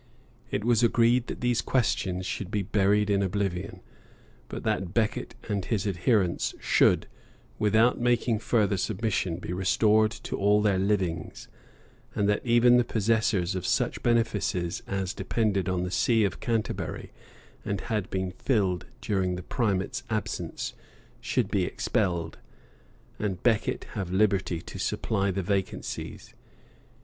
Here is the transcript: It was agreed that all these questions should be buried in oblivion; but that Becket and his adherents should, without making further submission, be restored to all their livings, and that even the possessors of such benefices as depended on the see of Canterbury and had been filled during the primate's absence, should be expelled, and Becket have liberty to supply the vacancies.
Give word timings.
It 0.49 0.63
was 0.65 0.81
agreed 0.81 1.27
that 1.27 1.35
all 1.37 1.41
these 1.41 1.61
questions 1.61 2.25
should 2.25 2.49
be 2.49 2.63
buried 2.63 3.07
in 3.11 3.21
oblivion; 3.21 3.81
but 4.49 4.63
that 4.63 4.95
Becket 4.95 5.35
and 5.47 5.63
his 5.63 5.85
adherents 5.85 6.55
should, 6.59 7.05
without 7.59 7.99
making 7.99 8.39
further 8.39 8.77
submission, 8.77 9.37
be 9.37 9.53
restored 9.53 10.09
to 10.09 10.35
all 10.39 10.59
their 10.59 10.79
livings, 10.79 11.49
and 12.15 12.27
that 12.27 12.43
even 12.43 12.77
the 12.77 12.83
possessors 12.83 13.53
of 13.53 13.63
such 13.63 14.01
benefices 14.01 14.81
as 14.87 15.13
depended 15.13 15.69
on 15.69 15.83
the 15.83 15.91
see 15.91 16.23
of 16.23 16.39
Canterbury 16.39 17.11
and 17.63 17.81
had 17.81 18.09
been 18.09 18.31
filled 18.31 18.87
during 19.01 19.35
the 19.35 19.43
primate's 19.43 20.01
absence, 20.09 20.73
should 21.19 21.51
be 21.51 21.63
expelled, 21.63 22.39
and 23.19 23.43
Becket 23.43 23.83
have 23.93 24.09
liberty 24.11 24.61
to 24.63 24.79
supply 24.79 25.29
the 25.29 25.43
vacancies. 25.43 26.33